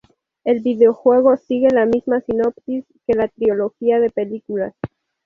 [0.43, 4.73] El videojuego sigue la misma sinopsis que la trilogía de películas.